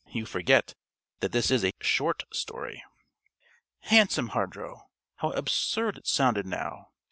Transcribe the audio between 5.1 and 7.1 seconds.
How absurd it sounded now!